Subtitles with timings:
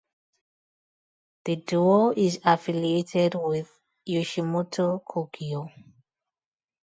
[1.45, 3.69] The duo is affiliated with
[4.09, 5.71] Yoshimoto Kogyo.